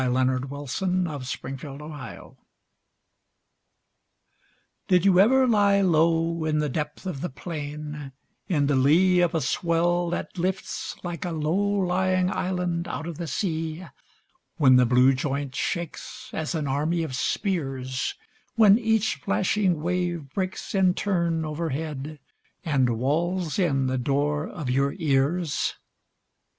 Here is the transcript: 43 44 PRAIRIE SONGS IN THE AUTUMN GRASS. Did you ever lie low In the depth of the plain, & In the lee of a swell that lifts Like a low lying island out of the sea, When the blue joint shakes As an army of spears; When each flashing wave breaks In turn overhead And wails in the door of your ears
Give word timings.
43 0.01 0.17
44 0.23 0.47
PRAIRIE 0.47 0.65
SONGS 0.65 0.81
IN 0.81 1.03
THE 1.03 1.67
AUTUMN 1.67 1.77
GRASS. 1.87 2.33
Did 4.87 5.05
you 5.05 5.19
ever 5.19 5.45
lie 5.45 5.81
low 5.81 6.43
In 6.43 6.57
the 6.57 6.69
depth 6.69 7.05
of 7.05 7.21
the 7.21 7.29
plain, 7.29 8.11
& 8.29 8.35
In 8.47 8.65
the 8.65 8.75
lee 8.75 9.19
of 9.19 9.35
a 9.35 9.41
swell 9.41 10.09
that 10.09 10.39
lifts 10.39 10.95
Like 11.03 11.23
a 11.23 11.29
low 11.29 11.53
lying 11.53 12.31
island 12.31 12.87
out 12.87 13.05
of 13.05 13.19
the 13.19 13.27
sea, 13.27 13.85
When 14.57 14.77
the 14.77 14.87
blue 14.87 15.13
joint 15.13 15.53
shakes 15.53 16.31
As 16.33 16.55
an 16.55 16.65
army 16.67 17.03
of 17.03 17.15
spears; 17.15 18.15
When 18.55 18.79
each 18.79 19.17
flashing 19.17 19.83
wave 19.83 20.33
breaks 20.33 20.73
In 20.73 20.95
turn 20.95 21.45
overhead 21.45 22.17
And 22.65 22.97
wails 22.99 23.59
in 23.59 23.85
the 23.85 23.99
door 23.99 24.47
of 24.47 24.67
your 24.67 24.95
ears 24.97 25.75